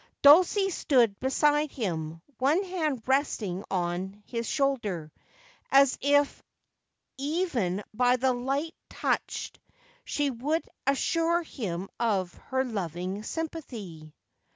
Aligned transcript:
Dulcie 0.23 0.71
stood 0.71 1.19
beside 1.19 1.69
him, 1.71 2.23
one 2.39 2.63
hand 2.63 3.03
resting 3.05 3.63
on 3.69 4.23
his 4.25 4.47
shoulder, 4.49 5.11
as 5.69 5.95
if 6.01 6.41
even 7.19 7.83
by 7.93 8.15
that 8.15 8.33
light 8.33 8.73
touch 8.89 9.53
she 10.03 10.31
would 10.31 10.67
assure 10.87 11.43
him 11.43 11.87
of 11.99 12.33
her 12.49 12.65
loving 12.65 13.21
sympathy. 13.21 14.15